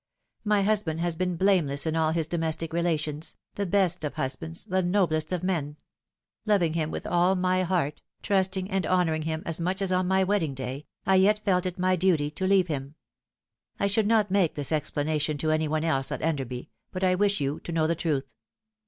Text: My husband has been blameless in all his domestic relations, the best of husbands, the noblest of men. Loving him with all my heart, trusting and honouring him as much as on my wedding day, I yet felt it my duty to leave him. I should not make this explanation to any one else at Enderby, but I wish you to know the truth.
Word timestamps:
My 0.43 0.63
husband 0.63 0.99
has 1.01 1.15
been 1.15 1.35
blameless 1.35 1.85
in 1.85 1.95
all 1.95 2.09
his 2.09 2.25
domestic 2.25 2.73
relations, 2.73 3.37
the 3.53 3.67
best 3.67 4.03
of 4.03 4.15
husbands, 4.15 4.65
the 4.65 4.81
noblest 4.81 5.31
of 5.31 5.43
men. 5.43 5.77
Loving 6.43 6.73
him 6.73 6.89
with 6.89 7.05
all 7.05 7.35
my 7.35 7.61
heart, 7.61 8.01
trusting 8.23 8.71
and 8.71 8.87
honouring 8.87 9.21
him 9.21 9.43
as 9.45 9.59
much 9.59 9.79
as 9.79 9.91
on 9.91 10.07
my 10.07 10.23
wedding 10.23 10.55
day, 10.55 10.87
I 11.05 11.17
yet 11.17 11.37
felt 11.45 11.67
it 11.67 11.77
my 11.77 11.95
duty 11.95 12.31
to 12.31 12.47
leave 12.47 12.65
him. 12.65 12.95
I 13.79 13.85
should 13.85 14.07
not 14.07 14.31
make 14.31 14.55
this 14.55 14.71
explanation 14.71 15.37
to 15.37 15.51
any 15.51 15.67
one 15.67 15.83
else 15.83 16.11
at 16.11 16.23
Enderby, 16.23 16.71
but 16.91 17.03
I 17.03 17.13
wish 17.13 17.39
you 17.39 17.59
to 17.59 17.71
know 17.71 17.85
the 17.85 17.93
truth. 17.93 18.25